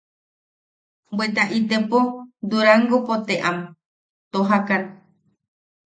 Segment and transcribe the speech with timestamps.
[1.15, 1.99] Bweta itepo
[2.49, 3.57] Durangopo te am
[4.31, 4.83] tojakan.